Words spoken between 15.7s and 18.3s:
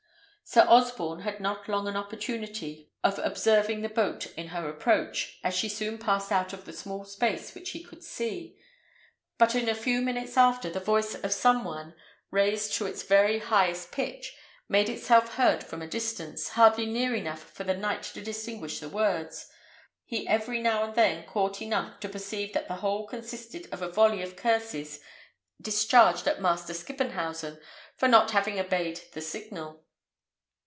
a distance, hardly near enough for the knight to